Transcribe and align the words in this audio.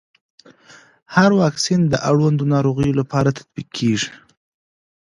هر 1.15 1.29
واکسین 1.41 1.81
د 1.87 1.93
اړوندو 2.09 2.43
ناروغيو 2.53 2.97
لپاره 2.99 3.35
تطبیق 3.37 3.67
کېږي. 3.79 4.09